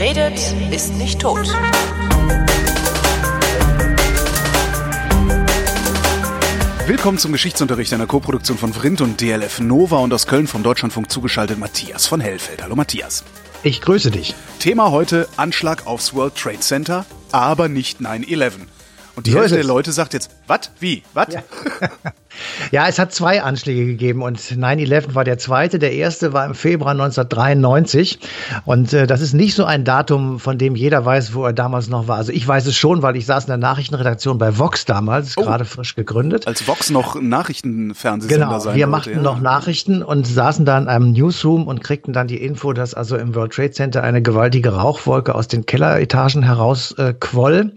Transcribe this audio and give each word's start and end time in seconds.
Wer 0.00 0.16
redet, 0.16 0.54
ist 0.72 0.94
nicht 0.94 1.20
tot. 1.20 1.46
Willkommen 6.86 7.18
zum 7.18 7.32
Geschichtsunterricht 7.32 7.92
einer 7.92 8.06
Koproduktion 8.06 8.56
von 8.56 8.72
Vrindt 8.72 9.02
und 9.02 9.20
DLF 9.20 9.60
Nova 9.60 9.98
und 9.98 10.14
aus 10.14 10.26
Köln 10.26 10.46
vom 10.46 10.62
Deutschlandfunk 10.62 11.10
zugeschaltet 11.10 11.58
Matthias 11.58 12.06
von 12.06 12.18
Hellfeld. 12.18 12.62
Hallo 12.62 12.76
Matthias. 12.76 13.24
Ich 13.62 13.82
grüße 13.82 14.10
dich. 14.10 14.34
Thema 14.58 14.90
heute 14.90 15.28
Anschlag 15.36 15.86
aufs 15.86 16.14
World 16.14 16.34
Trade 16.34 16.60
Center, 16.60 17.04
aber 17.30 17.68
nicht 17.68 18.00
9-11. 18.00 18.52
Und 19.16 19.26
die 19.26 19.32
So 19.32 19.40
Hälfte 19.40 19.56
der. 19.56 19.64
Leute 19.64 19.92
sagt 19.92 20.14
jetzt, 20.14 20.30
was? 20.46 20.70
Wie? 20.80 21.02
Was? 21.12 21.34
Ja. 21.34 21.42
Ja, 22.70 22.86
es 22.88 22.98
hat 22.98 23.12
zwei 23.12 23.42
Anschläge 23.42 23.86
gegeben 23.86 24.22
und 24.22 24.38
9-11 24.38 25.14
war 25.14 25.24
der 25.24 25.38
zweite. 25.38 25.78
Der 25.78 25.92
erste 25.92 26.32
war 26.32 26.46
im 26.46 26.54
Februar 26.54 26.92
1993 26.92 28.18
und 28.64 28.92
äh, 28.92 29.06
das 29.06 29.20
ist 29.20 29.32
nicht 29.34 29.54
so 29.54 29.64
ein 29.64 29.84
Datum, 29.84 30.38
von 30.38 30.58
dem 30.58 30.76
jeder 30.76 31.04
weiß, 31.04 31.34
wo 31.34 31.44
er 31.44 31.52
damals 31.52 31.88
noch 31.88 32.08
war. 32.08 32.16
Also 32.16 32.32
ich 32.32 32.46
weiß 32.46 32.66
es 32.66 32.76
schon, 32.76 33.02
weil 33.02 33.16
ich 33.16 33.26
saß 33.26 33.44
in 33.44 33.48
der 33.48 33.56
Nachrichtenredaktion 33.58 34.38
bei 34.38 34.58
Vox 34.58 34.84
damals, 34.84 35.36
Oh. 35.36 35.42
gerade 35.42 35.64
frisch 35.64 35.94
gegründet. 35.94 36.46
Als 36.46 36.66
Vox 36.66 36.90
noch 36.90 37.20
Nachrichtenfernsehsender 37.20 38.46
Genau, 38.46 38.58
sein 38.58 38.76
wir 38.76 38.86
machten 38.86 39.10
ja. 39.16 39.22
noch 39.22 39.40
Nachrichten 39.40 40.02
und 40.02 40.26
saßen 40.26 40.64
da 40.64 40.78
in 40.78 40.88
einem 40.88 41.12
Newsroom 41.12 41.66
und 41.66 41.82
kriegten 41.82 42.12
dann 42.12 42.26
die 42.26 42.42
Info, 42.42 42.72
dass 42.72 42.94
also 42.94 43.16
im 43.16 43.34
World 43.34 43.52
Trade 43.52 43.70
Center 43.72 44.02
eine 44.02 44.22
gewaltige 44.22 44.74
Rauchwolke 44.74 45.34
aus 45.34 45.48
den 45.48 45.66
Kelleretagen 45.66 46.42
heraus 46.42 46.92
äh, 46.98 47.14
quoll. 47.18 47.72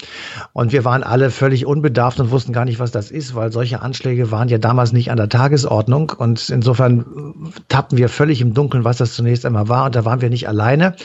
Und 0.53 0.71
wir 0.71 0.85
waren 0.85 1.03
alle 1.03 1.31
völlig 1.31 1.65
unbedarft 1.65 2.19
und 2.19 2.31
wussten 2.31 2.53
gar 2.53 2.65
nicht, 2.65 2.79
was 2.79 2.91
das 2.91 3.11
ist, 3.11 3.35
weil 3.35 3.51
solche 3.51 3.81
Anschläge 3.81 4.31
waren 4.31 4.42
ja 4.51 4.57
damals 4.57 4.93
nicht 4.93 5.11
an 5.11 5.17
der 5.17 5.29
Tagesordnung. 5.29 6.11
Und 6.11 6.49
insofern 6.49 7.53
tappten 7.67 7.97
wir 7.97 8.09
völlig 8.09 8.41
im 8.41 8.53
Dunkeln, 8.53 8.83
was 8.83 8.97
das 8.97 9.13
zunächst 9.13 9.45
einmal 9.45 9.69
war. 9.69 9.85
Und 9.85 9.95
da 9.95 10.05
waren 10.05 10.21
wir 10.21 10.29
nicht 10.29 10.47
alleine. 10.47 10.95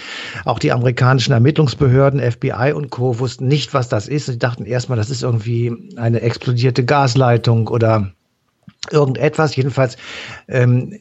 Auch 0.45 0.59
die 0.59 0.73
amerikanischen 0.73 1.33
Ermittlungsbehörden, 1.33 2.21
FBI 2.21 2.73
und 2.75 2.91
Co. 2.91 3.19
wussten 3.19 3.49
nicht, 3.49 3.75
was 3.75 3.89
das 3.89 4.09
ist. 4.09 4.27
Sie 4.27 4.39
dachten 4.39 4.65
erstmal, 4.65 4.99
das 4.99 5.11
ist 5.11 5.23
irgendwie 5.23 5.95
eine 5.97 6.21
explodierte 6.21 6.85
Gasleitung 6.85 7.69
oder 7.69 8.13
irgendetwas. 8.91 9.57
Jedenfalls, 9.57 9.97
ähm, 10.49 10.99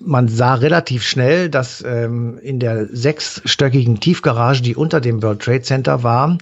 man 0.00 0.28
sah 0.28 0.54
relativ 0.54 1.02
schnell, 1.02 1.48
dass 1.48 1.82
ähm, 1.86 2.38
in 2.42 2.58
der 2.60 2.86
sechsstöckigen 2.86 4.00
Tiefgarage, 4.00 4.62
die 4.62 4.76
unter 4.76 5.00
dem 5.00 5.22
World 5.22 5.40
Trade 5.40 5.62
Center 5.62 6.02
war, 6.02 6.38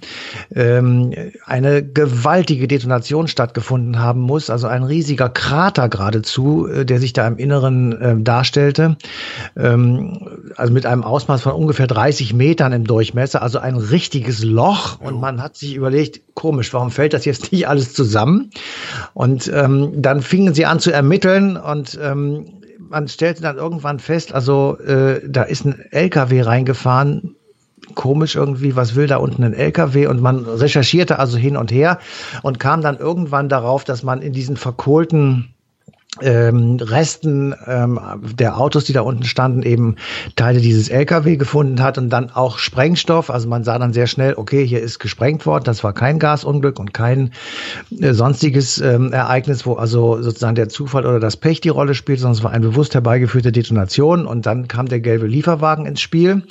ähm, 0.54 1.12
eine 1.44 1.84
gewaltige 1.84 2.68
Detonation 2.68 3.28
stattgefunden 3.28 3.98
haben 3.98 4.20
muss. 4.20 4.50
Also 4.50 4.66
ein 4.66 4.82
riesiger 4.82 5.28
Krater 5.28 5.88
geradezu, 5.88 6.66
äh, 6.66 6.84
der 6.84 6.98
sich 6.98 7.12
da 7.12 7.26
im 7.26 7.36
Inneren 7.36 8.00
äh, 8.00 8.16
darstellte. 8.20 8.96
Ähm, 9.56 10.50
also 10.56 10.72
mit 10.72 10.86
einem 10.86 11.04
Ausmaß 11.04 11.42
von 11.42 11.52
ungefähr 11.52 11.86
30 11.86 12.34
Metern 12.34 12.72
im 12.72 12.84
Durchmesser. 12.84 13.42
Also 13.42 13.58
ein 13.58 13.76
richtiges 13.76 14.42
Loch. 14.42 15.00
Und 15.00 15.20
man 15.20 15.42
hat 15.42 15.56
sich 15.56 15.74
überlegt, 15.74 16.20
komisch, 16.34 16.72
warum 16.72 16.90
fällt 16.90 17.14
das 17.14 17.24
jetzt 17.24 17.52
nicht 17.52 17.68
alles 17.68 17.92
zusammen? 17.92 18.50
Und 19.14 19.50
ähm, 19.52 19.92
dann 20.00 20.22
fingen 20.22 20.54
sie 20.54 20.66
an 20.66 20.80
zu 20.80 20.90
ermitteln 20.90 21.56
und 21.56 21.98
ähm, 22.02 22.46
man 22.78 23.08
stellte 23.08 23.42
dann 23.42 23.56
irgendwann 23.56 23.98
fest, 23.98 24.32
also 24.32 24.78
äh, 24.78 25.20
da 25.28 25.42
ist 25.42 25.64
ein 25.64 25.80
LKW 25.90 26.42
reingefahren, 26.42 27.36
komisch 27.94 28.36
irgendwie, 28.36 28.76
was 28.76 28.94
will 28.94 29.06
da 29.06 29.16
unten 29.16 29.44
ein 29.44 29.54
LKW? 29.54 30.06
Und 30.06 30.20
man 30.20 30.44
recherchierte 30.44 31.18
also 31.18 31.36
hin 31.36 31.56
und 31.56 31.72
her 31.72 31.98
und 32.42 32.58
kam 32.58 32.82
dann 32.82 32.98
irgendwann 32.98 33.48
darauf, 33.48 33.84
dass 33.84 34.02
man 34.02 34.22
in 34.22 34.32
diesen 34.32 34.56
verkohlten 34.56 35.54
ähm, 36.22 36.78
Resten 36.80 37.54
ähm, 37.66 38.00
der 38.38 38.58
Autos, 38.58 38.84
die 38.84 38.92
da 38.92 39.02
unten 39.02 39.24
standen, 39.24 39.62
eben 39.62 39.96
Teile 40.36 40.60
dieses 40.60 40.88
LKW 40.88 41.36
gefunden 41.36 41.82
hat 41.82 41.98
und 41.98 42.10
dann 42.10 42.30
auch 42.30 42.58
Sprengstoff. 42.58 43.30
Also 43.30 43.48
man 43.48 43.64
sah 43.64 43.78
dann 43.78 43.92
sehr 43.92 44.06
schnell, 44.06 44.34
okay, 44.36 44.66
hier 44.66 44.80
ist 44.80 44.98
gesprengt 44.98 45.46
worden. 45.46 45.64
Das 45.64 45.84
war 45.84 45.92
kein 45.92 46.18
Gasunglück 46.18 46.78
und 46.78 46.94
kein 46.94 47.32
äh, 48.00 48.12
sonstiges 48.12 48.80
ähm, 48.80 49.12
Ereignis, 49.12 49.66
wo 49.66 49.74
also 49.74 50.22
sozusagen 50.22 50.54
der 50.54 50.68
Zufall 50.68 51.06
oder 51.06 51.20
das 51.20 51.36
Pech 51.36 51.60
die 51.60 51.68
Rolle 51.68 51.94
spielt, 51.94 52.20
sondern 52.20 52.36
es 52.36 52.44
war 52.44 52.50
eine 52.50 52.68
bewusst 52.68 52.94
herbeigeführte 52.94 53.52
Detonation. 53.52 54.26
Und 54.26 54.46
dann 54.46 54.68
kam 54.68 54.86
der 54.86 55.00
gelbe 55.00 55.26
Lieferwagen 55.26 55.86
ins 55.86 56.00
Spiel. 56.00 56.42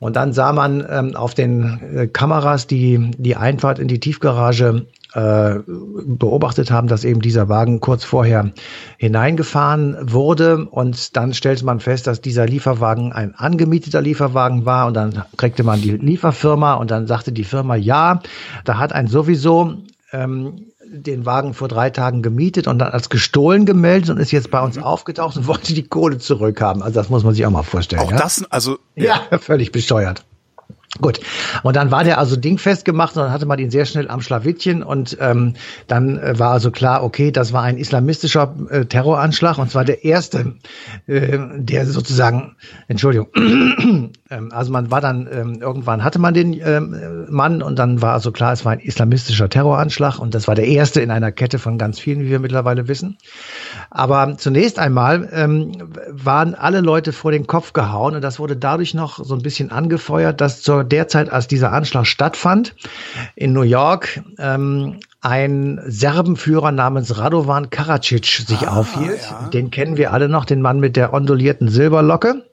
Und 0.00 0.16
dann 0.16 0.32
sah 0.32 0.52
man 0.52 0.86
ähm, 0.88 1.16
auf 1.16 1.34
den 1.34 1.80
äh, 1.94 2.06
Kameras 2.06 2.66
die, 2.66 3.10
die 3.16 3.36
Einfahrt 3.36 3.78
in 3.78 3.88
die 3.88 4.00
Tiefgarage 4.00 4.86
beobachtet 5.14 6.70
haben, 6.70 6.88
dass 6.88 7.04
eben 7.04 7.20
dieser 7.20 7.48
Wagen 7.48 7.80
kurz 7.80 8.04
vorher 8.04 8.52
hineingefahren 8.98 9.96
wurde 10.12 10.66
und 10.66 11.16
dann 11.16 11.32
stellte 11.32 11.64
man 11.64 11.80
fest, 11.80 12.06
dass 12.06 12.20
dieser 12.20 12.46
Lieferwagen 12.46 13.12
ein 13.12 13.34
angemieteter 13.34 14.02
Lieferwagen 14.02 14.66
war 14.66 14.86
und 14.86 14.94
dann 14.94 15.24
kriegte 15.36 15.62
man 15.62 15.80
die 15.80 15.92
Lieferfirma 15.92 16.74
und 16.74 16.90
dann 16.90 17.06
sagte 17.06 17.32
die 17.32 17.44
Firma, 17.44 17.74
ja, 17.76 18.20
da 18.64 18.78
hat 18.78 18.92
ein 18.92 19.06
sowieso 19.06 19.78
ähm, 20.12 20.66
den 20.90 21.26
Wagen 21.26 21.54
vor 21.54 21.68
drei 21.68 21.90
Tagen 21.90 22.22
gemietet 22.22 22.66
und 22.66 22.78
dann 22.78 22.92
als 22.92 23.08
gestohlen 23.08 23.66
gemeldet 23.66 24.10
und 24.10 24.18
ist 24.18 24.30
jetzt 24.30 24.50
bei 24.50 24.60
uns 24.60 24.78
aufgetaucht 24.78 25.36
und 25.36 25.46
wollte 25.46 25.74
die 25.74 25.86
Kohle 25.86 26.18
zurückhaben. 26.18 26.82
Also 26.82 26.94
das 26.94 27.10
muss 27.10 27.24
man 27.24 27.34
sich 27.34 27.44
auch 27.46 27.50
mal 27.50 27.62
vorstellen. 27.62 28.02
Auch 28.02 28.10
ja? 28.10 28.16
das, 28.16 28.44
also, 28.50 28.78
Ja, 28.94 29.20
völlig 29.38 29.72
besteuert. 29.72 30.24
Gut. 31.00 31.20
Und 31.62 31.76
dann 31.76 31.90
war 31.90 32.02
der 32.02 32.18
also 32.18 32.34
dingfest 32.34 32.86
gemacht 32.86 33.14
und 33.14 33.22
dann 33.22 33.30
hatte 33.30 33.44
man 33.44 33.58
ihn 33.58 33.70
sehr 33.70 33.84
schnell 33.84 34.08
am 34.08 34.22
Schlawittchen 34.22 34.82
und 34.82 35.18
ähm, 35.20 35.52
dann 35.86 36.18
äh, 36.18 36.38
war 36.38 36.52
also 36.52 36.70
klar, 36.70 37.04
okay, 37.04 37.30
das 37.30 37.52
war 37.52 37.62
ein 37.62 37.76
islamistischer 37.76 38.54
äh, 38.70 38.86
Terroranschlag 38.86 39.58
und 39.58 39.70
zwar 39.70 39.84
der 39.84 40.04
erste, 40.04 40.54
äh, 41.06 41.38
der 41.56 41.86
sozusagen, 41.86 42.56
Entschuldigung, 42.88 43.28
also 44.30 44.72
man 44.72 44.90
war 44.90 45.00
dann, 45.00 45.28
ähm, 45.30 45.58
irgendwann 45.60 46.04
hatte 46.04 46.18
man 46.18 46.34
den 46.34 46.52
ähm, 46.52 47.26
Mann 47.30 47.62
und 47.62 47.78
dann 47.78 48.02
war 48.02 48.12
also 48.12 48.30
klar, 48.30 48.52
es 48.52 48.64
war 48.64 48.72
ein 48.72 48.80
islamistischer 48.80 49.48
Terroranschlag 49.48 50.18
und 50.18 50.34
das 50.34 50.46
war 50.48 50.54
der 50.54 50.66
erste 50.66 51.00
in 51.00 51.10
einer 51.10 51.32
Kette 51.32 51.58
von 51.58 51.78
ganz 51.78 51.98
vielen, 51.98 52.20
wie 52.20 52.30
wir 52.30 52.38
mittlerweile 52.38 52.88
wissen. 52.88 53.16
Aber 53.90 54.36
zunächst 54.36 54.78
einmal 54.78 55.28
ähm, 55.32 55.72
waren 56.10 56.54
alle 56.54 56.80
Leute 56.80 57.12
vor 57.12 57.32
den 57.32 57.46
Kopf 57.46 57.72
gehauen 57.72 58.16
und 58.16 58.22
das 58.22 58.38
wurde 58.38 58.56
dadurch 58.56 58.92
noch 58.92 59.24
so 59.24 59.34
ein 59.34 59.42
bisschen 59.42 59.70
angefeuert, 59.70 60.40
dass 60.40 60.60
zur 60.60 60.84
derzeit, 60.84 61.30
als 61.32 61.48
dieser 61.48 61.72
Anschlag 61.72 62.06
stattfand, 62.06 62.74
in 63.34 63.54
New 63.54 63.62
York 63.62 64.22
ähm, 64.38 65.00
ein 65.20 65.80
Serbenführer 65.86 66.70
namens 66.70 67.18
Radovan 67.18 67.70
Karadzic 67.70 68.26
sich 68.26 68.68
aufhielt. 68.68 69.20
ja. 69.22 69.48
Den 69.48 69.70
kennen 69.70 69.96
wir 69.96 70.12
alle 70.12 70.28
noch, 70.28 70.44
den 70.44 70.60
Mann 70.62 70.80
mit 70.80 70.96
der 70.96 71.12
ondulierten 71.12 71.68
Silberlocke. 71.68 72.44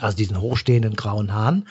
Also 0.00 0.16
diesen 0.16 0.40
hochstehenden 0.40 0.94
grauen 0.96 1.32
Haaren. 1.34 1.66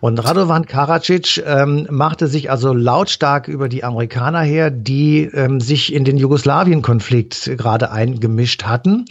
Und 0.00 0.18
Radovan 0.18 0.66
Karadzic 0.66 1.42
ähm, 1.46 1.86
machte 1.90 2.26
sich 2.26 2.50
also 2.50 2.72
lautstark 2.72 3.48
über 3.48 3.68
die 3.68 3.84
Amerikaner 3.84 4.40
her, 4.40 4.70
die 4.70 5.24
ähm, 5.24 5.60
sich 5.60 5.92
in 5.92 6.04
den 6.04 6.16
Jugoslawien-Konflikt 6.16 7.56
gerade 7.56 7.90
eingemischt 7.90 8.64
hatten 8.64 9.04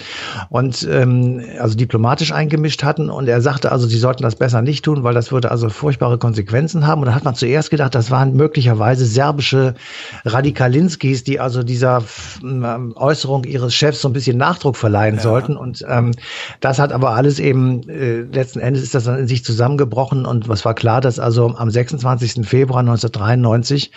und 0.50 0.88
ähm, 0.90 1.44
also 1.60 1.76
diplomatisch 1.76 2.32
eingemischt 2.32 2.84
hatten. 2.84 3.10
Und 3.10 3.28
er 3.28 3.42
sagte 3.42 3.72
also, 3.72 3.88
sie 3.88 3.98
sollten 3.98 4.24
das 4.24 4.36
besser 4.36 4.62
nicht 4.62 4.86
tun, 4.86 5.04
weil 5.04 5.14
das 5.14 5.32
würde 5.32 5.52
also 5.52 5.70
furchtbare 5.70 6.18
Konsequenzen 6.18 6.88
haben. 6.88 7.02
Und 7.02 7.08
da 7.08 7.16
hat 7.16 7.24
man 7.24 7.36
zuerst 7.36 7.70
gedacht, 7.70 7.96
das 7.96 8.12
waren 8.12 8.36
möglicherweise 8.36 9.06
serbische 9.06 9.76
Radikalinskis, 10.24 11.24
die 11.24 11.40
also 11.40 11.64
dieser 11.64 12.04
ähm, 12.44 12.94
Äußerung 12.96 13.44
ihres 13.44 13.74
Chefs 13.74 14.02
so 14.02 14.10
ein 14.10 14.14
bisschen 14.14 14.38
Nachdruck 14.38 14.78
verleihen 14.78 15.20
sollten. 15.20 15.58
Und 15.58 15.86
ähm, 15.88 16.12
das 16.60 16.80
hat 16.80 16.92
aber 16.92 17.12
alles 17.12 17.40
eben 17.40 17.88
äh, 17.90 18.22
letzten 18.22 18.55
Endes 18.62 18.84
ist 18.84 18.96
das 18.96 19.06
dann 19.06 19.20
in 19.20 19.28
sich 19.28 19.44
zusammengebrochen 19.44 20.26
und 20.26 20.48
was 20.48 20.66
war 20.66 20.74
klar, 20.74 21.02
dass 21.02 21.20
also 21.20 21.56
am 21.56 21.70
26. 21.70 22.48
Februar 22.48 22.80
1993 22.80 23.92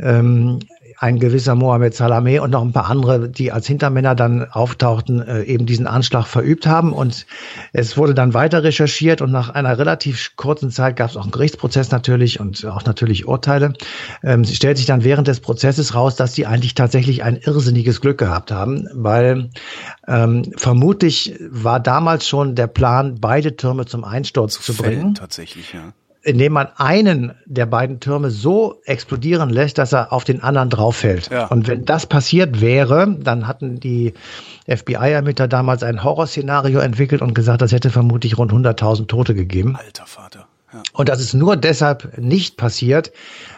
ähm, 0.00 0.60
ein 1.02 1.18
gewisser 1.18 1.56
Mohamed 1.56 1.96
Salameh 1.96 2.38
und 2.38 2.50
noch 2.50 2.62
ein 2.62 2.72
paar 2.72 2.88
andere, 2.88 3.28
die 3.28 3.50
als 3.50 3.66
Hintermänner 3.66 4.14
dann 4.14 4.48
auftauchten, 4.48 5.20
äh, 5.20 5.42
eben 5.42 5.66
diesen 5.66 5.88
Anschlag 5.88 6.26
verübt 6.28 6.64
haben. 6.64 6.92
Und 6.92 7.26
es 7.72 7.96
wurde 7.96 8.14
dann 8.14 8.34
weiter 8.34 8.62
recherchiert 8.62 9.20
und 9.20 9.32
nach 9.32 9.50
einer 9.50 9.76
relativ 9.78 10.36
kurzen 10.36 10.70
Zeit 10.70 10.94
gab 10.94 11.10
es 11.10 11.16
auch 11.16 11.24
einen 11.24 11.32
Gerichtsprozess 11.32 11.90
natürlich 11.90 12.38
und 12.38 12.64
auch 12.66 12.84
natürlich 12.84 13.26
Urteile. 13.26 13.72
Ähm, 14.22 14.42
es 14.42 14.54
stellt 14.54 14.76
sich 14.76 14.86
dann 14.86 15.02
während 15.02 15.26
des 15.26 15.40
Prozesses 15.40 15.96
raus, 15.96 16.14
dass 16.14 16.34
die 16.34 16.46
eigentlich 16.46 16.76
tatsächlich 16.76 17.24
ein 17.24 17.36
irrsinniges 17.36 18.00
Glück 18.00 18.18
gehabt 18.18 18.52
haben, 18.52 18.88
weil 18.94 19.50
ähm, 20.06 20.52
vermutlich 20.56 21.34
war 21.50 21.80
damals 21.80 22.28
schon 22.28 22.54
der 22.54 22.68
Plan, 22.68 23.16
beide 23.20 23.56
Türme 23.56 23.86
zum 23.86 24.04
Einsturz 24.04 24.60
zu 24.60 24.72
Fällen 24.72 25.00
bringen 25.00 25.14
tatsächlich, 25.14 25.72
ja. 25.72 25.94
Indem 26.22 26.52
man 26.52 26.68
einen 26.76 27.32
der 27.46 27.66
beiden 27.66 28.00
Türme 28.00 28.30
so 28.30 28.80
explodieren 28.84 29.50
lässt, 29.50 29.78
dass 29.78 29.92
er 29.92 30.12
auf 30.12 30.24
den 30.24 30.42
anderen 30.42 30.70
drauf 30.70 30.96
fällt. 30.96 31.30
Ja. 31.30 31.46
Und 31.46 31.68
wenn 31.68 31.84
das 31.84 32.06
passiert 32.06 32.60
wäre, 32.60 33.16
dann 33.18 33.48
hatten 33.48 33.80
die 33.80 34.14
FBI-Ermittler 34.68 35.48
damals 35.48 35.82
ein 35.82 36.04
Horrorszenario 36.04 36.78
entwickelt 36.78 37.22
und 37.22 37.34
gesagt, 37.34 37.62
das 37.62 37.72
hätte 37.72 37.90
vermutlich 37.90 38.38
rund 38.38 38.52
100.000 38.52 39.06
Tote 39.08 39.34
gegeben. 39.34 39.76
Alter 39.76 40.06
Vater. 40.06 40.46
Und 40.92 41.08
das 41.08 41.20
ist 41.20 41.34
nur 41.34 41.56
deshalb 41.56 42.18
nicht 42.18 42.56
passiert, 42.56 43.12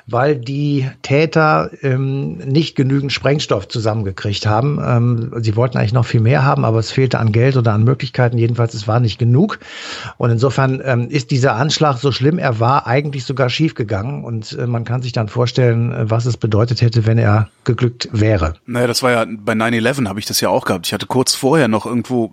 weil 0.06 0.36
die 0.36 0.90
Täter 1.02 1.70
ähm, 1.82 2.36
nicht 2.38 2.76
genügend 2.76 3.12
Sprengstoff 3.12 3.68
zusammengekriegt 3.68 4.46
haben. 4.46 4.78
Ähm, 4.84 5.32
sie 5.42 5.56
wollten 5.56 5.78
eigentlich 5.78 5.92
noch 5.92 6.04
viel 6.04 6.20
mehr 6.20 6.44
haben, 6.44 6.64
aber 6.64 6.78
es 6.78 6.90
fehlte 6.90 7.18
an 7.18 7.32
Geld 7.32 7.56
oder 7.56 7.72
an 7.72 7.84
Möglichkeiten. 7.84 8.36
Jedenfalls, 8.36 8.74
es 8.74 8.86
war 8.86 9.00
nicht 9.00 9.18
genug. 9.18 9.58
Und 10.18 10.30
insofern 10.30 10.82
ähm, 10.84 11.08
ist 11.08 11.30
dieser 11.30 11.56
Anschlag 11.56 11.98
so 11.98 12.12
schlimm 12.12 12.38
er 12.38 12.60
war, 12.60 12.86
eigentlich 12.86 13.24
sogar 13.24 13.48
schiefgegangen. 13.48 14.24
Und 14.24 14.52
äh, 14.58 14.66
man 14.66 14.84
kann 14.84 15.00
sich 15.00 15.12
dann 15.12 15.28
vorstellen, 15.28 15.92
äh, 15.92 16.10
was 16.10 16.26
es 16.26 16.36
bedeutet 16.36 16.82
hätte, 16.82 17.06
wenn 17.06 17.18
er 17.18 17.48
geglückt 17.64 18.08
wäre. 18.12 18.54
Naja, 18.66 18.86
das 18.86 19.02
war 19.02 19.12
ja 19.12 19.24
bei 19.26 19.52
9-11 19.54 20.08
habe 20.08 20.20
ich 20.20 20.26
das 20.26 20.40
ja 20.40 20.50
auch 20.50 20.64
gehabt. 20.64 20.86
Ich 20.86 20.92
hatte 20.92 21.06
kurz 21.06 21.34
vorher 21.34 21.68
noch 21.68 21.86
irgendwo 21.86 22.32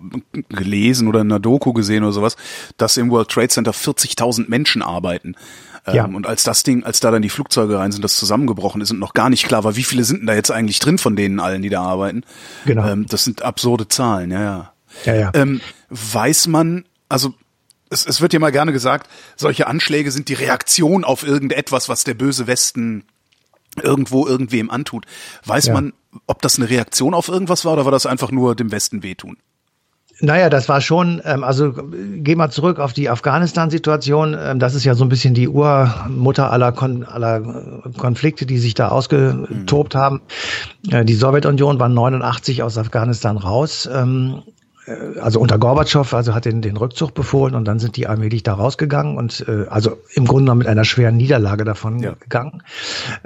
gelesen 0.50 1.08
oder 1.08 1.20
in 1.20 1.30
einer 1.30 1.40
Doku 1.40 1.72
gesehen 1.72 2.04
oder 2.04 2.12
sowas, 2.12 2.36
dass 2.76 2.96
im 2.96 3.10
World 3.10 3.28
Trade 3.28 3.48
Center 3.48 3.70
40.000 3.70 4.48
Menschen 4.48 4.71
arbeiten. 4.80 5.34
Ja. 5.86 6.04
Ähm, 6.04 6.14
und 6.14 6.26
als 6.26 6.44
das 6.44 6.62
Ding, 6.62 6.84
als 6.84 7.00
da 7.00 7.10
dann 7.10 7.22
die 7.22 7.28
Flugzeuge 7.28 7.78
rein 7.78 7.92
sind, 7.92 8.02
das 8.02 8.16
zusammengebrochen 8.16 8.80
ist 8.80 8.92
und 8.92 9.00
noch 9.00 9.14
gar 9.14 9.28
nicht 9.28 9.46
klar 9.46 9.64
war, 9.64 9.76
wie 9.76 9.82
viele 9.82 10.04
sind 10.04 10.20
denn 10.20 10.26
da 10.28 10.34
jetzt 10.34 10.50
eigentlich 10.50 10.78
drin 10.78 10.98
von 10.98 11.16
denen 11.16 11.40
allen, 11.40 11.62
die 11.62 11.70
da 11.70 11.82
arbeiten. 11.82 12.22
Genau. 12.64 12.86
Ähm, 12.86 13.06
das 13.08 13.24
sind 13.24 13.42
absurde 13.42 13.88
Zahlen, 13.88 14.30
ja, 14.30 14.40
ja. 14.40 14.72
ja, 15.04 15.14
ja. 15.14 15.30
Ähm, 15.34 15.60
weiß 15.90 16.46
man, 16.46 16.84
also 17.08 17.34
es, 17.90 18.06
es 18.06 18.20
wird 18.20 18.32
ja 18.32 18.38
mal 18.38 18.52
gerne 18.52 18.72
gesagt, 18.72 19.10
solche 19.36 19.66
Anschläge 19.66 20.10
sind 20.12 20.28
die 20.28 20.34
Reaktion 20.34 21.04
auf 21.04 21.24
irgendetwas, 21.24 21.88
was 21.88 22.04
der 22.04 22.14
böse 22.14 22.46
Westen 22.46 23.04
irgendwo 23.80 24.26
irgendwem 24.26 24.70
antut. 24.70 25.06
Weiß 25.44 25.66
ja. 25.66 25.74
man, 25.74 25.92
ob 26.26 26.42
das 26.42 26.58
eine 26.58 26.70
Reaktion 26.70 27.14
auf 27.14 27.28
irgendwas 27.28 27.64
war 27.64 27.72
oder 27.72 27.84
war 27.84 27.92
das 27.92 28.06
einfach 28.06 28.30
nur 28.30 28.54
dem 28.54 28.70
Westen 28.70 29.02
wehtun? 29.02 29.36
Naja, 30.24 30.48
das 30.50 30.68
war 30.68 30.80
schon, 30.80 31.20
ähm, 31.24 31.42
also 31.42 31.74
geh 32.16 32.36
mal 32.36 32.48
zurück 32.48 32.78
auf 32.78 32.92
die 32.92 33.10
Afghanistan-Situation. 33.10 34.36
Ähm, 34.38 34.58
das 34.60 34.76
ist 34.76 34.84
ja 34.84 34.94
so 34.94 35.04
ein 35.04 35.08
bisschen 35.08 35.34
die 35.34 35.48
Urmutter 35.48 36.52
aller, 36.52 36.70
Kon 36.70 37.02
aller 37.02 37.42
Konflikte, 37.98 38.46
die 38.46 38.58
sich 38.58 38.74
da 38.74 38.88
ausgetobt 38.88 39.94
mhm. 39.94 39.98
haben. 39.98 40.20
Äh, 40.90 41.04
die 41.04 41.14
Sowjetunion 41.14 41.80
war 41.80 41.88
89 41.88 42.62
aus 42.62 42.78
Afghanistan 42.78 43.36
raus. 43.36 43.90
Ähm, 43.92 44.42
äh, 44.86 45.18
also 45.18 45.40
unter 45.40 45.58
Gorbatschow, 45.58 46.14
also 46.14 46.34
hat 46.34 46.44
den, 46.44 46.62
den 46.62 46.76
Rückzug 46.76 47.14
befohlen 47.14 47.56
und 47.56 47.64
dann 47.64 47.80
sind 47.80 47.96
die 47.96 48.06
allmählich 48.06 48.44
da 48.44 48.54
rausgegangen 48.54 49.16
und 49.16 49.44
äh, 49.48 49.66
also 49.70 49.98
im 50.14 50.24
Grunde 50.24 50.44
genommen 50.44 50.60
mit 50.60 50.68
einer 50.68 50.84
schweren 50.84 51.16
Niederlage 51.16 51.64
davon 51.64 51.98
ja. 51.98 52.14
gegangen. 52.20 52.62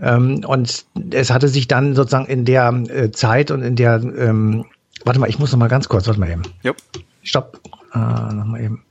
Ähm, 0.00 0.40
und 0.46 0.86
es 1.10 1.30
hatte 1.30 1.48
sich 1.48 1.68
dann 1.68 1.94
sozusagen 1.94 2.24
in 2.24 2.46
der 2.46 2.72
äh, 2.88 3.10
Zeit 3.10 3.50
und 3.50 3.60
in 3.60 3.76
der 3.76 4.00
ähm, 4.02 4.64
Warte 5.06 5.20
mal, 5.20 5.28
ich 5.28 5.38
muss 5.38 5.52
noch 5.52 5.58
mal 5.60 5.68
ganz 5.68 5.88
kurz, 5.88 6.08
warte 6.08 6.18
mal 6.18 6.28
eben. 6.28 6.42
Jo. 6.64 6.74
Stopp. 7.22 7.60
Äh, 7.94 7.98
noch 7.98 8.44
mal 8.44 8.60
eben. 8.60 8.82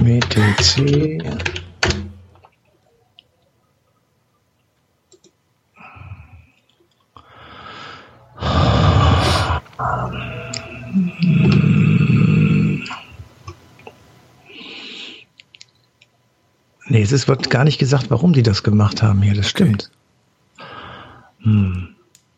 WTC. 0.00 1.22
Nee, 10.10 10.33
es 17.12 17.28
wird 17.28 17.50
gar 17.50 17.64
nicht 17.64 17.78
gesagt, 17.78 18.10
warum 18.10 18.32
die 18.32 18.42
das 18.42 18.62
gemacht 18.62 19.02
haben 19.02 19.22
hier, 19.22 19.34
das 19.34 19.46
okay. 19.46 19.64
stimmt. 19.64 19.90
Hm. 21.40 21.88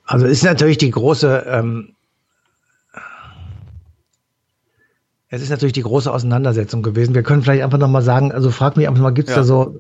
Also 0.05 0.27
ist 0.27 0.45
natürlich 0.45 0.79
die 0.79 0.91
große, 0.91 1.47
ähm, 1.49 1.93
es 5.29 5.43
ist 5.43 5.51
natürlich 5.51 5.73
die 5.73 5.83
große 5.83 6.13
Auseinandersetzung 6.13 6.83
gewesen. 6.83 7.15
Wir 7.15 7.25
können 7.25 7.43
vielleicht 7.43 7.65
einfach 7.65 7.79
nochmal 7.79 8.03
sagen, 8.03 8.31
also 8.31 8.51
frag 8.51 8.77
mich 8.77 8.87
einfach 8.89 9.03
mal, 9.03 9.11
gibt's 9.11 9.33
ja. 9.33 9.39
da 9.39 9.45
so, 9.45 9.77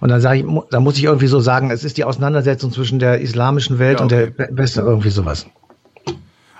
und 0.00 0.08
dann 0.10 0.20
sage 0.20 0.40
ich, 0.40 0.46
da 0.70 0.80
muss 0.80 0.98
ich 0.98 1.04
irgendwie 1.04 1.26
so 1.26 1.40
sagen, 1.40 1.70
es 1.70 1.84
ist 1.84 1.96
die 1.96 2.04
Auseinandersetzung 2.04 2.70
zwischen 2.70 2.98
der 2.98 3.20
islamischen 3.20 3.78
Welt 3.78 4.00
ja, 4.00 4.04
okay. 4.04 4.26
und 4.26 4.38
der 4.38 4.56
Westen, 4.56 4.80
irgendwie 4.80 5.10
sowas. 5.10 5.46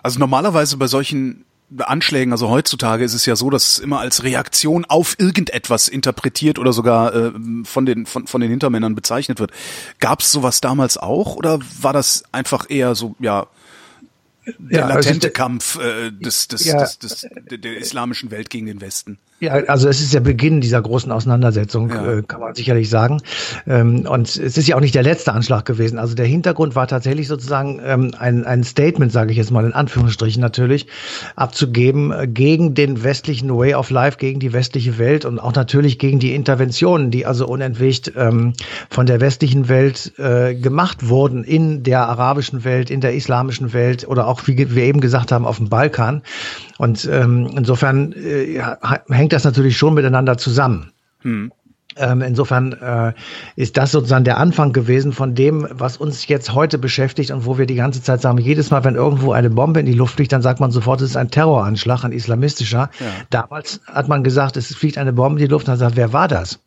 Also 0.02 0.18
normalerweise 0.18 0.76
bei 0.78 0.86
solchen 0.86 1.44
Anschlägen, 1.78 2.32
also 2.32 2.48
heutzutage 2.50 3.04
ist 3.04 3.14
es 3.14 3.26
ja 3.26 3.36
so, 3.36 3.50
dass 3.50 3.72
es 3.72 3.78
immer 3.78 4.00
als 4.00 4.22
Reaktion 4.22 4.84
auf 4.84 5.16
irgendetwas 5.18 5.88
interpretiert 5.88 6.58
oder 6.58 6.72
sogar 6.72 7.14
äh, 7.14 7.32
von 7.64 7.86
den 7.86 8.06
von, 8.06 8.26
von 8.26 8.40
den 8.40 8.50
Hintermännern 8.50 8.94
bezeichnet 8.94 9.40
wird. 9.40 9.52
Gab 9.98 10.20
es 10.20 10.30
sowas 10.30 10.60
damals 10.60 10.96
auch 10.96 11.36
oder 11.36 11.58
war 11.80 11.92
das 11.92 12.24
einfach 12.32 12.68
eher 12.68 12.94
so 12.94 13.16
ja 13.18 13.46
der 14.58 14.80
ja, 14.80 14.88
latente 14.88 15.28
also, 15.28 15.34
Kampf 15.34 15.78
äh, 15.78 16.10
des, 16.10 16.48
des, 16.48 16.64
ja, 16.64 16.78
des, 16.80 16.98
des, 16.98 17.20
des, 17.20 17.60
der 17.60 17.78
islamischen 17.78 18.30
Welt 18.30 18.50
gegen 18.50 18.66
den 18.66 18.80
Westen? 18.80 19.18
Ja, 19.40 19.52
also 19.52 19.88
es 19.88 20.00
ist 20.00 20.14
der 20.14 20.20
Beginn 20.20 20.60
dieser 20.60 20.80
großen 20.80 21.10
Auseinandersetzung, 21.10 21.90
ja. 21.90 22.18
äh, 22.18 22.22
kann 22.22 22.40
man 22.40 22.54
sicherlich 22.54 22.88
sagen. 22.88 23.20
Ähm, 23.66 24.06
und 24.08 24.28
es 24.28 24.56
ist 24.56 24.68
ja 24.68 24.76
auch 24.76 24.80
nicht 24.80 24.94
der 24.94 25.02
letzte 25.02 25.32
Anschlag 25.32 25.64
gewesen. 25.64 25.98
Also 25.98 26.14
der 26.14 26.24
Hintergrund 26.24 26.76
war 26.76 26.86
tatsächlich 26.86 27.26
sozusagen 27.26 27.80
ähm, 27.84 28.12
ein, 28.16 28.44
ein 28.44 28.62
Statement, 28.62 29.10
sage 29.10 29.32
ich 29.32 29.36
jetzt 29.36 29.50
mal 29.50 29.66
in 29.66 29.72
Anführungsstrichen 29.72 30.40
natürlich, 30.40 30.86
abzugeben 31.34 32.12
äh, 32.12 32.28
gegen 32.28 32.74
den 32.74 33.02
westlichen 33.02 33.50
Way 33.50 33.74
of 33.74 33.90
Life, 33.90 34.18
gegen 34.18 34.40
die 34.40 34.52
westliche 34.52 34.98
Welt 34.98 35.24
und 35.24 35.38
auch 35.38 35.54
natürlich 35.54 35.98
gegen 35.98 36.20
die 36.20 36.34
Interventionen, 36.34 37.10
die 37.10 37.26
also 37.26 37.46
unentwegt 37.46 38.12
ähm, 38.16 38.54
von 38.88 39.06
der 39.06 39.20
westlichen 39.20 39.68
Welt 39.68 40.16
äh, 40.16 40.54
gemacht 40.54 41.08
wurden 41.08 41.44
in 41.44 41.82
der 41.82 42.08
arabischen 42.08 42.64
Welt, 42.64 42.88
in 42.88 43.00
der 43.00 43.14
islamischen 43.14 43.72
Welt 43.72 44.06
oder 44.08 44.26
auch, 44.26 44.46
wie 44.46 44.74
wir 44.74 44.84
eben 44.84 45.00
gesagt 45.00 45.32
haben, 45.32 45.44
auf 45.44 45.56
dem 45.56 45.68
Balkan. 45.68 46.22
Und 46.78 47.08
ähm, 47.12 47.50
insofern 47.56 48.12
äh, 48.12 48.60
hängt 49.10 49.33
das 49.34 49.44
natürlich 49.44 49.76
schon 49.76 49.94
miteinander 49.94 50.38
zusammen. 50.38 50.92
Hm. 51.20 51.52
Ähm, 51.96 52.22
insofern 52.22 52.72
äh, 52.72 53.12
ist 53.54 53.76
das 53.76 53.92
sozusagen 53.92 54.24
der 54.24 54.38
Anfang 54.38 54.72
gewesen 54.72 55.12
von 55.12 55.34
dem, 55.34 55.68
was 55.70 55.96
uns 55.96 56.26
jetzt 56.26 56.52
heute 56.52 56.78
beschäftigt 56.78 57.30
und 57.30 57.46
wo 57.46 57.56
wir 57.56 57.66
die 57.66 57.76
ganze 57.76 58.02
Zeit 58.02 58.20
sagen, 58.20 58.38
jedes 58.38 58.70
Mal, 58.70 58.82
wenn 58.82 58.96
irgendwo 58.96 59.32
eine 59.32 59.50
Bombe 59.50 59.80
in 59.80 59.86
die 59.86 59.92
Luft 59.92 60.16
fliegt, 60.16 60.32
dann 60.32 60.42
sagt 60.42 60.58
man 60.58 60.72
sofort, 60.72 61.00
es 61.02 61.10
ist 61.10 61.16
ein 61.16 61.30
Terroranschlag, 61.30 62.04
ein 62.04 62.10
islamistischer. 62.10 62.90
Ja. 62.98 63.06
Damals 63.30 63.80
hat 63.86 64.08
man 64.08 64.24
gesagt, 64.24 64.56
es 64.56 64.74
fliegt 64.74 64.98
eine 64.98 65.12
Bombe 65.12 65.38
in 65.38 65.46
die 65.46 65.52
Luft 65.52 65.68
und 65.68 65.72
dann 65.72 65.78
sagt, 65.78 65.96
wer 65.96 66.12
war 66.12 66.26
das? 66.26 66.60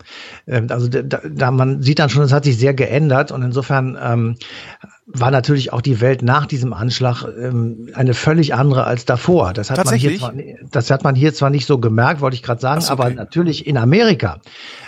Ähm, 0.48 0.68
also 0.70 0.88
da, 0.88 1.02
da, 1.02 1.52
man 1.52 1.82
sieht 1.82 2.00
dann 2.00 2.10
schon, 2.10 2.24
es 2.24 2.32
hat 2.32 2.46
sich 2.46 2.58
sehr 2.58 2.74
geändert 2.74 3.32
und 3.32 3.42
insofern 3.42 3.98
ähm, 4.02 4.36
war 5.08 5.32
natürlich 5.32 5.72
auch 5.72 5.82
die 5.82 6.02
Welt 6.02 6.22
nach 6.22 6.46
diesem 6.46 6.74
Anschlag 6.74 7.24
ähm, 7.24 7.90
eine 7.94 8.14
völlig 8.14 8.54
andere 8.54 8.84
als 8.84 9.06
davor. 9.06 9.54
Das 9.54 9.72
hat 9.72 9.86
man 9.86 9.96
hier 9.96 10.18
zwar, 10.18 10.34
das 10.70 10.92
hat 10.92 11.06
man 11.06 11.16
hier 11.16 11.34
zwar 11.34 11.50
nicht 11.50 11.66
so 11.66 11.78
gemerkt, 11.78 12.20
wollte 12.20 12.36
ich 12.36 12.44
gerade 12.44 12.60
sagen, 12.60 12.82
okay. 12.84 12.92
aber 12.92 13.10
natürlich 13.10 13.66
in 13.68 13.78
Amerika 13.78 14.42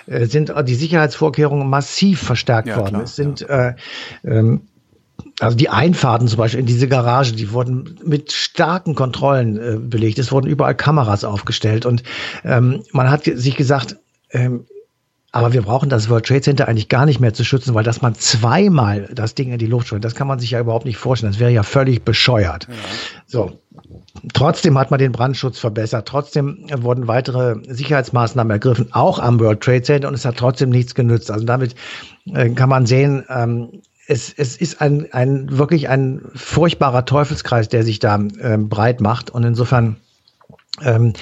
äh, 0.08 0.26
sind 0.26 0.54
die 0.66 0.76
Sicherheitsvorkehrungen 0.76 1.70
massiv 1.70 2.22
verstärkt 2.22 2.68
ja, 2.68 2.76
worden. 2.76 2.90
Klar, 2.90 3.04
es 3.04 3.16
sind 3.16 3.40
ja. 3.42 3.70
äh, 3.70 3.76
ähm, 4.26 4.62
also 5.40 5.56
die 5.56 5.70
Einfahrten 5.70 6.28
zum 6.28 6.38
Beispiel 6.38 6.60
in 6.60 6.66
diese 6.66 6.90
Garage, 6.90 7.34
die 7.34 7.54
wurden 7.54 7.98
mit 8.04 8.34
starken 8.34 8.96
Kontrollen 8.96 9.58
äh, 9.58 9.78
belegt. 9.80 10.20
Es 10.20 10.34
wurden 10.34 10.48
überall 10.48 10.76
Kameras 10.76 11.24
aufgestellt 11.24 11.86
und 11.86 12.04
ähm, 12.44 12.84
man 12.92 13.10
hat 13.10 13.24
sich 13.24 13.56
gesagt, 13.56 13.96
ähm, 14.32 14.66
aber 15.32 15.54
wir 15.54 15.62
brauchen 15.62 15.90
das 15.90 16.10
World 16.10 16.26
Trade 16.26 16.42
Center 16.42 16.68
eigentlich 16.68 16.90
gar 16.90 17.06
nicht 17.06 17.20
mehr 17.20 17.34
zu 17.34 17.44
schützen, 17.44 17.76
weil 17.76 17.84
dass 17.84 18.02
man 18.02 18.16
zweimal 18.16 19.10
das 19.14 19.36
Ding 19.36 19.52
in 19.52 19.60
die 19.60 19.68
Luft 19.68 19.88
schleudert, 19.88 20.06
das 20.06 20.16
kann 20.16 20.28
man 20.28 20.40
sich 20.40 20.52
ja 20.52 20.60
überhaupt 20.60 20.86
nicht 20.86 20.98
vorstellen. 20.98 21.32
Das 21.32 21.40
wäre 21.40 21.52
ja 21.52 21.64
völlig 21.64 22.04
bescheuert. 22.04 22.68
Ja. 22.68 22.76
So. 23.28 23.52
Trotzdem 24.34 24.78
hat 24.78 24.90
man 24.92 25.00
den 25.00 25.12
Brandschutz 25.12 25.60
verbessert. 25.60 26.08
Trotzdem 26.08 26.66
wurden 26.78 27.08
weitere 27.08 27.56
Sicherheitsmaßnahmen 27.68 28.52
ergriffen, 28.52 28.90
auch 28.92 29.20
am 29.20 29.40
World 29.40 29.62
Trade 29.62 29.84
Center, 29.84 30.08
und 30.08 30.16
es 30.16 30.26
hat 30.26 30.38
trotzdem 30.38 30.70
nichts 30.70 30.96
genützt. 30.96 31.32
Also 31.32 31.46
damit 31.46 31.76
äh, 32.34 32.50
kann 32.50 32.70
man 32.70 32.86
sehen, 32.88 33.24
ähm, 33.30 33.82
es, 34.08 34.34
es 34.36 34.58
ist 34.58 34.82
ein, 34.82 35.08
ein 35.12 35.58
wirklich 35.58 35.88
ein 35.88 36.22
furchtbarer 36.34 37.06
Teufelskreis, 37.06 37.70
der 37.70 37.84
sich 37.84 38.00
da 38.00 38.20
äh, 38.40 38.58
breit 38.58 39.02
macht. 39.02 39.30
Und 39.30 39.44
insofern 39.44 39.98
ähm, 40.84 41.14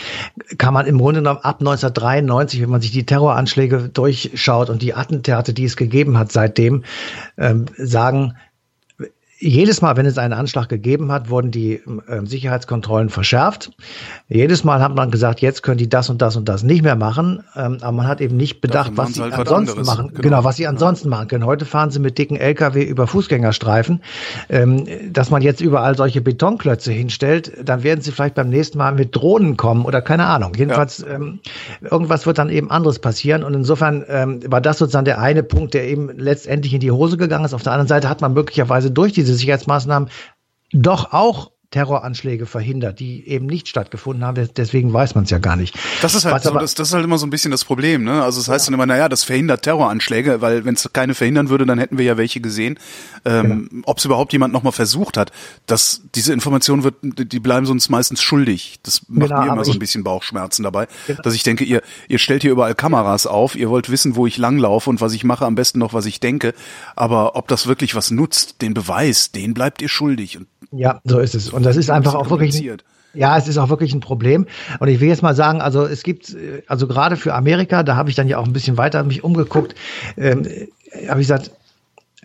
kann 0.58 0.74
man 0.74 0.86
im 0.86 0.98
Grunde 0.98 1.22
genommen 1.22 1.40
ab 1.42 1.60
1993, 1.60 2.62
wenn 2.62 2.70
man 2.70 2.82
sich 2.82 2.92
die 2.92 3.06
Terroranschläge 3.06 3.90
durchschaut 3.90 4.70
und 4.70 4.82
die 4.82 4.94
Attentate, 4.94 5.54
die 5.54 5.66
es 5.66 5.78
gegeben 5.78 6.18
hat 6.18 6.32
seitdem, 6.32 6.84
ähm, 7.38 7.66
sagen, 7.78 8.36
jedes 9.39 9.82
Mal, 9.82 9.96
wenn 9.98 10.06
es 10.06 10.17
einen 10.17 10.34
Anschlag 10.34 10.67
gegeben 10.67 11.12
hat, 11.12 11.29
wurden 11.29 11.51
die 11.51 11.74
äh, 11.75 12.25
Sicherheitskontrollen 12.25 13.10
verschärft. 13.10 13.72
Jedes 14.27 14.63
Mal 14.63 14.82
hat 14.82 14.96
man 14.96 15.12
gesagt, 15.12 15.41
jetzt 15.41 15.62
können 15.62 15.77
die 15.77 15.89
das 15.89 16.10
und 16.10 16.22
das 16.22 16.36
und 16.36 16.50
das 16.50 16.63
nicht 16.63 16.82
mehr 16.82 16.96
machen. 16.96 17.44
Ähm, 17.56 17.77
aber 17.82 17.91
man 17.91 18.08
hat 18.08 18.20
eben 18.20 18.36
nicht 18.36 18.62
bedacht, 18.62 18.94
was 18.96 19.13
sie 19.13 19.22
halt 19.22 19.34
ansonsten 19.36 19.84
machen. 19.84 20.08
Genau. 20.10 20.22
genau. 20.22 20.44
was 20.44 20.56
sie 20.56 20.65
ansonsten 20.65 21.10
ja. 21.10 21.15
machen 21.15 21.27
können. 21.27 21.46
Heute 21.46 21.65
fahren 21.65 21.91
sie 21.91 22.00
mit 22.00 22.17
dicken 22.17 22.36
LKW 22.36 22.84
über 22.84 23.06
Fußgängerstreifen. 23.06 24.01
Ähm, 24.50 24.88
dass 25.12 25.29
man 25.29 25.44
jetzt 25.44 25.62
überall 25.62 25.96
solche 25.96 26.22
Betonklötze 26.22 26.91
hinstellt, 26.91 27.51
dann 27.63 27.84
werden 27.84 28.01
sie 28.01 28.12
vielleicht 28.12 28.36
beim 28.36 28.50
nächsten 28.50 28.79
Mal 28.79 28.94
mit 28.94 29.15
Drohnen 29.15 29.56
kommen 29.56 29.86
oder 29.86 30.01
keine 30.01 30.25
Ahnung. 30.25 30.53
Jedenfalls, 30.56 31.00
ja. 31.08 31.15
ähm, 31.15 31.39
irgendwas 31.82 32.25
wird 32.25 32.39
dann 32.39 32.50
eben 32.50 32.72
anderes 32.72 32.98
passieren. 33.00 33.44
Und 33.44 33.53
insofern 33.53 34.03
ähm, 34.08 34.39
war 34.48 34.62
das 34.62 34.79
sozusagen 34.79 35.06
der 35.06 35.20
eine 35.20 35.44
Punkt, 35.44 35.75
der 35.75 35.88
eben 35.88 36.10
letztendlich 36.17 36.74
in 36.74 36.79
die 36.79 36.91
Hose 36.91 37.17
gegangen 37.17 37.46
ist. 37.46 37.53
Auf 37.53 37.63
der 37.63 37.74
anderen 37.74 37.88
Seite 37.88 38.10
hat 38.10 38.22
man 38.22 38.34
möglicherweise 38.34 38.89
durch 38.89 39.13
diese 39.13 39.26
Sicherheitsmaßnahmen 39.36 40.10
doch 40.72 41.13
auch 41.13 41.51
Terroranschläge 41.71 42.45
verhindert, 42.45 43.00
die 43.00 43.27
eben 43.27 43.45
nicht 43.45 43.67
stattgefunden 43.67 44.24
haben. 44.24 44.47
Deswegen 44.55 44.93
weiß 44.93 45.15
man 45.15 45.25
es 45.25 45.31
ja 45.31 45.38
gar 45.38 45.57
nicht. 45.57 45.77
Das 46.01 46.15
ist 46.15 46.24
halt 46.24 46.41
so, 46.43 46.53
das, 46.53 46.75
das 46.75 46.88
ist 46.89 46.93
halt 46.93 47.03
immer 47.03 47.17
so 47.17 47.27
ein 47.27 47.29
bisschen 47.29 47.51
das 47.51 47.65
Problem. 47.65 48.05
Ne? 48.05 48.24
Also 48.24 48.39
es 48.39 48.45
das 48.45 48.53
heißt 48.53 48.65
ja. 48.67 48.71
dann 48.71 48.75
immer, 48.75 48.86
naja, 48.86 49.09
das 49.09 49.25
verhindert 49.25 49.63
Terroranschläge, 49.63 50.41
weil 50.41 50.63
wenn 50.63 50.75
es 50.75 50.89
keine 50.93 51.13
verhindern 51.13 51.50
würde, 51.50 51.65
dann 51.65 51.77
hätten 51.77 51.97
wir 51.97 52.05
ja 52.05 52.15
welche 52.15 52.39
gesehen. 52.39 52.79
Ähm, 53.25 53.67
genau. 53.69 53.83
Ob 53.86 53.97
es 53.97 54.05
überhaupt 54.05 54.31
jemand 54.31 54.53
nochmal 54.53 54.71
versucht 54.71 55.17
hat, 55.17 55.31
dass 55.65 56.03
diese 56.15 56.31
Information 56.31 56.83
wird, 56.83 56.95
die 57.01 57.39
bleiben 57.39 57.67
uns 57.67 57.89
meistens 57.89 58.21
schuldig. 58.21 58.79
Das 58.83 59.01
macht 59.09 59.29
genau, 59.29 59.41
mir 59.43 59.51
immer 59.51 59.65
so 59.65 59.74
ein 59.74 59.79
bisschen 59.79 60.05
Bauchschmerzen 60.05 60.63
dabei, 60.63 60.88
genau. 61.05 61.21
dass 61.21 61.33
ich 61.33 61.43
denke, 61.43 61.65
ihr 61.65 61.81
ihr 62.07 62.19
stellt 62.19 62.43
hier 62.43 62.51
überall 62.51 62.75
Kameras 62.75 63.27
auf, 63.27 63.55
ihr 63.55 63.69
wollt 63.69 63.89
wissen, 63.89 64.15
wo 64.15 64.25
ich 64.25 64.38
langlaufe 64.38 64.89
und 64.89 65.01
was 65.01 65.13
ich 65.13 65.25
mache, 65.25 65.45
am 65.45 65.55
besten 65.55 65.79
noch, 65.79 65.93
was 65.93 66.05
ich 66.05 66.21
denke. 66.21 66.53
Aber 66.95 67.36
ob 67.36 67.50
das 67.50 67.67
wirklich 67.67 67.93
was 67.93 68.09
nutzt, 68.12 68.62
den 68.62 68.74
Beweis, 68.74 69.31
den 69.31 69.53
bleibt 69.53 69.81
ihr 69.81 69.89
schuldig. 69.89 70.38
Und 70.38 70.47
ja, 70.71 71.01
so 71.03 71.19
ist 71.19 71.36
es. 71.36 71.50
Und 71.58 71.66
das 71.66 71.76
ist 71.76 71.90
einfach 71.90 72.14
auch 72.14 72.30
wirklich. 72.30 72.64
Ja, 73.14 73.36
es 73.36 73.48
ist 73.48 73.58
auch 73.58 73.70
wirklich 73.70 73.96
ein 73.96 74.00
Problem. 74.00 74.46
Und 74.80 74.90
ich 74.90 75.00
will 75.00 75.08
jetzt 75.08 75.24
mal 75.24 75.34
sagen, 75.34 75.60
also 75.60 75.86
es 75.86 76.04
gibt, 76.04 76.38
also 76.68 76.86
gerade 76.86 77.16
für 77.16 77.34
Amerika, 77.34 77.82
da 77.82 77.96
habe 77.96 78.12
ich 78.12 78.16
dann 78.16 78.28
ja 78.28 78.38
auch 78.38 78.46
ein 78.46 78.54
bisschen 78.54 78.78
weiter 78.78 79.04
mich 79.04 79.24
umgeguckt, 79.24 79.74
ähm, 80.18 80.44
habe 81.08 81.22
ich 81.22 81.28
gesagt, 81.28 81.50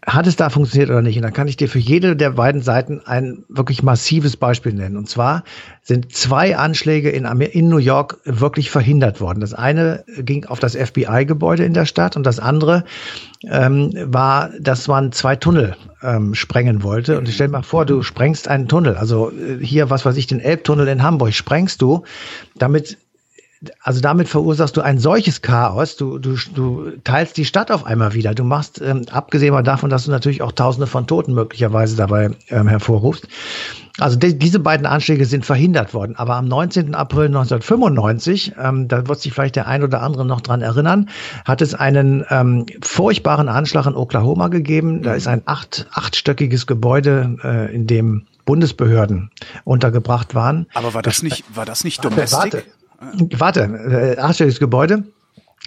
hat 0.04 0.26
es 0.26 0.34
da 0.34 0.50
funktioniert 0.50 0.90
oder 0.90 1.00
nicht? 1.00 1.16
Und 1.16 1.22
dann 1.22 1.32
kann 1.32 1.46
ich 1.46 1.56
dir 1.56 1.68
für 1.68 1.78
jede 1.78 2.16
der 2.16 2.30
beiden 2.30 2.60
Seiten 2.60 3.00
ein 3.04 3.44
wirklich 3.48 3.84
massives 3.84 4.36
Beispiel 4.36 4.72
nennen. 4.72 4.96
Und 4.96 5.08
zwar 5.08 5.44
sind 5.82 6.12
zwei 6.12 6.56
Anschläge 6.56 7.10
in, 7.10 7.24
in 7.24 7.68
New 7.68 7.78
York 7.78 8.18
wirklich 8.24 8.70
verhindert 8.70 9.20
worden. 9.20 9.40
Das 9.40 9.54
eine 9.54 10.04
ging 10.18 10.44
auf 10.46 10.58
das 10.58 10.74
FBI-Gebäude 10.74 11.64
in 11.64 11.72
der 11.72 11.86
Stadt 11.86 12.16
und 12.16 12.24
das 12.24 12.40
andere 12.40 12.84
ähm, 13.44 13.92
war, 13.94 14.50
dass 14.58 14.88
man 14.88 15.12
zwei 15.12 15.36
Tunnel 15.36 15.76
ähm, 16.02 16.34
sprengen 16.34 16.82
wollte. 16.82 17.16
Und 17.16 17.28
stell 17.28 17.46
dir 17.46 17.52
mal 17.52 17.62
vor, 17.62 17.86
du 17.86 18.02
sprengst 18.02 18.48
einen 18.48 18.66
Tunnel. 18.66 18.96
Also 18.96 19.30
äh, 19.30 19.64
hier, 19.64 19.88
was 19.88 20.04
weiß 20.04 20.16
ich, 20.16 20.26
den 20.26 20.40
Elbtunnel 20.40 20.88
in 20.88 21.04
Hamburg 21.04 21.32
sprengst 21.32 21.80
du, 21.80 22.02
damit 22.56 22.98
also 23.80 24.00
damit 24.00 24.28
verursachst 24.28 24.76
du 24.76 24.80
ein 24.80 24.98
solches 24.98 25.42
Chaos. 25.42 25.96
Du, 25.96 26.18
du, 26.18 26.36
du 26.54 26.90
teilst 27.04 27.36
die 27.36 27.44
Stadt 27.44 27.70
auf 27.70 27.84
einmal 27.86 28.14
wieder. 28.14 28.34
Du 28.34 28.44
machst, 28.44 28.80
ähm, 28.80 29.02
abgesehen 29.10 29.62
davon, 29.64 29.90
dass 29.90 30.04
du 30.04 30.10
natürlich 30.10 30.42
auch 30.42 30.52
Tausende 30.52 30.86
von 30.86 31.06
Toten 31.06 31.34
möglicherweise 31.34 31.96
dabei 31.96 32.30
ähm, 32.48 32.66
hervorrufst. 32.66 33.28
Also 33.98 34.18
die, 34.18 34.38
diese 34.38 34.58
beiden 34.58 34.86
Anschläge 34.86 35.26
sind 35.26 35.44
verhindert 35.44 35.94
worden. 35.94 36.16
Aber 36.16 36.34
am 36.36 36.46
19. 36.46 36.94
April 36.94 37.26
1995, 37.26 38.54
ähm, 38.58 38.88
da 38.88 39.06
wird 39.06 39.20
sich 39.20 39.32
vielleicht 39.32 39.56
der 39.56 39.66
ein 39.66 39.82
oder 39.82 40.02
andere 40.02 40.24
noch 40.24 40.40
dran 40.40 40.62
erinnern, 40.62 41.08
hat 41.44 41.62
es 41.62 41.74
einen 41.74 42.24
ähm, 42.30 42.66
furchtbaren 42.80 43.48
Anschlag 43.48 43.86
in 43.86 43.94
Oklahoma 43.94 44.48
gegeben. 44.48 45.02
Da 45.02 45.14
ist 45.14 45.28
ein 45.28 45.42
acht, 45.44 45.86
achtstöckiges 45.92 46.66
Gebäude, 46.66 47.36
äh, 47.44 47.74
in 47.74 47.86
dem 47.86 48.26
Bundesbehörden 48.44 49.30
untergebracht 49.64 50.34
waren. 50.34 50.66
Aber 50.74 50.94
war 50.94 51.02
das 51.02 51.22
nicht, 51.22 51.44
war 51.54 51.64
das 51.64 51.84
nicht 51.84 52.04
Domestik? 52.04 52.38
Warte, 52.38 52.56
warte, 52.58 52.81
äh, 53.74 54.18
achtstöckiges 54.18 54.60
Gebäude. 54.60 55.04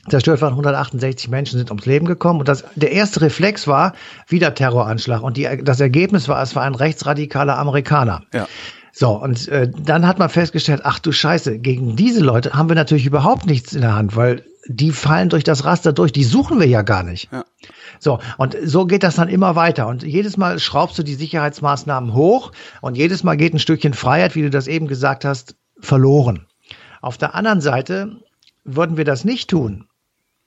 Zerstört 0.10 0.42
waren 0.42 0.52
168 0.54 1.30
Menschen, 1.30 1.58
sind 1.58 1.72
ums 1.72 1.86
Leben 1.86 2.06
gekommen. 2.06 2.40
Und 2.40 2.48
das, 2.48 2.64
der 2.76 2.92
erste 2.92 3.22
Reflex 3.22 3.68
war 3.68 3.94
wieder 4.28 4.54
Terroranschlag. 4.54 5.24
Und 5.24 5.38
die, 5.38 5.48
das 5.64 5.80
Ergebnis 5.80 6.28
war, 6.28 6.42
es 6.44 6.56
war 6.56 6.64
ein 6.64 6.76
rechtsradikaler 6.76 7.58
Amerikaner. 7.58 8.22
Ja. 8.34 8.48
So, 8.92 9.12
und 9.12 9.48
äh, 9.50 9.70
dann 9.70 10.08
hat 10.08 10.20
man 10.20 10.30
festgestellt, 10.30 10.82
ach 10.84 11.00
du 11.00 11.12
Scheiße, 11.12 11.60
gegen 11.60 11.96
diese 11.96 12.22
Leute 12.22 12.54
haben 12.54 12.70
wir 12.70 12.76
natürlich 12.76 13.06
überhaupt 13.06 13.46
nichts 13.46 13.74
in 13.74 13.82
der 13.82 13.96
Hand, 13.96 14.16
weil 14.16 14.46
die 14.68 14.92
fallen 14.92 15.30
durch 15.30 15.44
das 15.44 15.66
Raster 15.66 15.92
durch, 15.92 16.12
die 16.12 16.24
suchen 16.24 16.60
wir 16.60 16.68
ja 16.68 16.82
gar 16.82 17.04
nicht. 17.04 17.30
Ja. 17.32 17.44
So, 18.00 18.20
und 18.38 18.56
so 18.64 18.86
geht 18.86 19.04
das 19.04 19.16
dann 19.16 19.28
immer 19.28 19.56
weiter. 19.56 19.88
Und 19.88 20.04
jedes 20.04 20.38
Mal 20.38 20.60
schraubst 20.60 20.98
du 20.98 21.04
die 21.04 21.16
Sicherheitsmaßnahmen 21.16 22.14
hoch 22.14 22.52
und 22.82 22.96
jedes 22.96 23.24
Mal 23.24 23.36
geht 23.36 23.54
ein 23.54 23.60
Stückchen 23.60 23.94
Freiheit, 23.94 24.36
wie 24.36 24.44
du 24.44 24.50
das 24.50 24.68
eben 24.68 24.88
gesagt 24.88 25.26
hast, 25.26 25.56
verloren. 25.80 26.46
Auf 27.06 27.20
der 27.20 27.36
anderen 27.36 27.62
Seite 27.62 28.18
würden 28.64 28.98
wir 28.98 29.06
das 29.06 29.26
nicht 29.26 29.48
tun, 29.48 29.86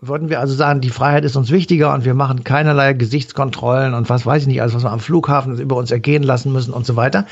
würden 0.01 0.29
wir 0.29 0.41
also 0.41 0.57
sagen, 0.57 0.81
die 0.81 0.91
Freiheit 0.91 1.25
ist 1.25 1.37
uns 1.37 1.53
wichtiger 1.53 1.95
und 1.95 2.05
wir 2.05 2.15
machen 2.15 2.43
keinerlei 2.43 2.95
Gesichtskontrollen 2.95 3.95
und 3.95 4.11
was 4.11 4.27
weiß 4.27 4.43
ich 4.43 4.49
nicht, 4.49 4.61
alles, 4.61 4.75
was 4.75 4.83
wir 4.83 4.91
am 4.91 4.99
Flughafen 4.99 5.57
über 5.61 5.77
uns 5.77 5.93
ergehen 5.93 6.25
lassen 6.25 6.53
müssen 6.53 6.75
und 6.75 6.85
so 6.85 6.97
weiter. 6.97 7.27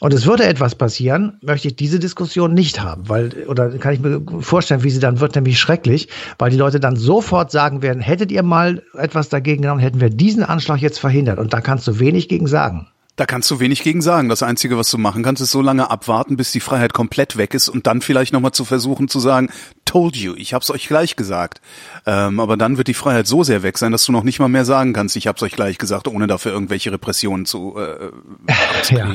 Und 0.00 0.12
es 0.12 0.26
würde 0.26 0.42
etwas 0.42 0.74
passieren, 0.74 1.38
möchte 1.40 1.68
ich 1.68 1.76
diese 1.76 2.00
Diskussion 2.00 2.52
nicht 2.52 2.82
haben, 2.82 3.08
weil, 3.08 3.46
oder 3.46 3.70
kann 3.78 3.94
ich 3.94 4.00
mir 4.00 4.22
vorstellen, 4.40 4.82
wie 4.82 4.90
sie 4.90 4.98
dann 4.98 5.20
wird, 5.20 5.36
nämlich 5.36 5.60
schrecklich, 5.60 6.08
weil 6.36 6.50
die 6.50 6.56
Leute 6.56 6.80
dann 6.80 6.96
sofort 6.96 7.52
sagen 7.52 7.80
werden, 7.80 8.02
hättet 8.02 8.32
ihr 8.32 8.42
mal 8.42 8.82
etwas 8.94 9.28
dagegen 9.28 9.62
genommen, 9.62 9.80
hätten 9.80 10.00
wir 10.00 10.10
diesen 10.10 10.42
Anschlag 10.42 10.80
jetzt 10.80 10.98
verhindert. 10.98 11.38
Und 11.38 11.52
da 11.52 11.60
kannst 11.60 11.86
du 11.86 12.00
wenig 12.00 12.28
gegen 12.28 12.48
sagen. 12.48 12.88
Da 13.18 13.26
kannst 13.26 13.50
du 13.50 13.58
wenig 13.58 13.82
gegen 13.82 14.00
sagen. 14.00 14.28
Das 14.28 14.44
Einzige, 14.44 14.78
was 14.78 14.92
du 14.92 14.96
machen 14.96 15.24
kannst, 15.24 15.42
ist 15.42 15.50
so 15.50 15.60
lange 15.60 15.90
abwarten, 15.90 16.36
bis 16.36 16.52
die 16.52 16.60
Freiheit 16.60 16.92
komplett 16.92 17.36
weg 17.36 17.52
ist 17.52 17.68
und 17.68 17.88
dann 17.88 18.00
vielleicht 18.00 18.32
nochmal 18.32 18.52
zu 18.52 18.64
versuchen 18.64 19.08
zu 19.08 19.18
sagen, 19.18 19.50
told 19.84 20.14
you, 20.14 20.36
ich 20.36 20.54
hab's 20.54 20.70
euch 20.70 20.86
gleich 20.86 21.16
gesagt. 21.16 21.60
Ähm, 22.06 22.38
aber 22.38 22.56
dann 22.56 22.78
wird 22.78 22.86
die 22.86 22.94
Freiheit 22.94 23.26
so 23.26 23.42
sehr 23.42 23.64
weg 23.64 23.76
sein, 23.76 23.90
dass 23.90 24.04
du 24.04 24.12
noch 24.12 24.22
nicht 24.22 24.38
mal 24.38 24.46
mehr 24.46 24.64
sagen 24.64 24.92
kannst, 24.92 25.16
ich 25.16 25.26
hab's 25.26 25.42
euch 25.42 25.50
gleich 25.50 25.78
gesagt, 25.78 26.06
ohne 26.06 26.28
dafür 26.28 26.52
irgendwelche 26.52 26.92
Repressionen 26.92 27.44
zu 27.44 27.76
äh. 27.76 28.12
Ja, 28.96 29.12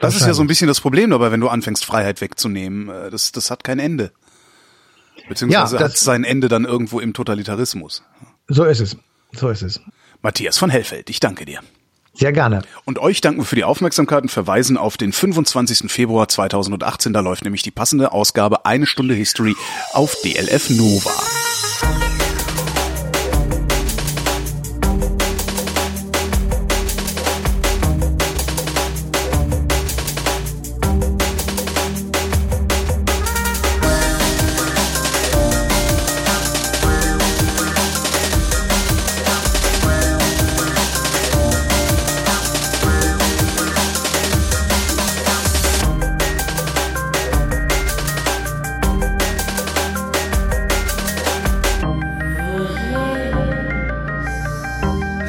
das 0.00 0.16
ist 0.16 0.26
ja 0.26 0.34
so 0.34 0.42
ein 0.42 0.46
bisschen 0.46 0.68
das 0.68 0.82
Problem 0.82 1.08
dabei, 1.08 1.32
wenn 1.32 1.40
du 1.40 1.48
anfängst, 1.48 1.86
Freiheit 1.86 2.20
wegzunehmen. 2.20 2.90
Äh, 2.90 3.08
das, 3.08 3.32
das 3.32 3.50
hat 3.50 3.64
kein 3.64 3.78
Ende. 3.78 4.12
Beziehungsweise 5.30 5.76
ja, 5.76 5.84
hat 5.84 5.96
sein 5.96 6.24
Ende 6.24 6.48
dann 6.48 6.66
irgendwo 6.66 7.00
im 7.00 7.14
Totalitarismus. 7.14 8.02
So 8.48 8.64
ist 8.64 8.80
es. 8.80 8.98
So 9.32 9.48
ist 9.48 9.62
es. 9.62 9.80
Matthias 10.20 10.58
von 10.58 10.68
Hellfeld, 10.68 11.08
ich 11.08 11.20
danke 11.20 11.46
dir. 11.46 11.60
Sehr 12.12 12.32
gerne. 12.32 12.62
Und 12.84 12.98
euch 12.98 13.20
danken 13.20 13.40
wir 13.40 13.44
für 13.44 13.56
die 13.56 13.64
Aufmerksamkeit 13.64 14.22
und 14.22 14.30
verweisen 14.30 14.76
auf 14.76 14.96
den 14.96 15.12
25. 15.12 15.90
Februar 15.90 16.28
2018. 16.28 17.12
Da 17.12 17.20
läuft 17.20 17.44
nämlich 17.44 17.62
die 17.62 17.70
passende 17.70 18.12
Ausgabe 18.12 18.66
Eine 18.66 18.86
Stunde 18.86 19.14
History 19.14 19.54
auf 19.92 20.16
DLF 20.22 20.70
Nova. 20.70 21.12